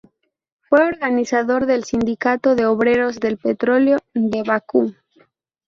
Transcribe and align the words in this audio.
Fue 0.61 0.83
organizador 0.83 1.67
del 1.67 1.83
Sindicato 1.83 2.55
de 2.55 2.65
Obreros 2.65 3.19
del 3.19 3.37
Petróleo 3.37 3.99
de 4.15 4.41
Bakú. 4.41 4.95